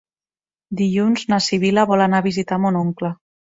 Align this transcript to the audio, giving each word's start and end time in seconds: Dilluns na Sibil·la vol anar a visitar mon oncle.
Dilluns 0.79 1.27
na 1.35 1.39
Sibil·la 1.49 1.85
vol 1.93 2.07
anar 2.07 2.25
a 2.25 2.29
visitar 2.31 2.61
mon 2.67 2.83
oncle. 2.83 3.15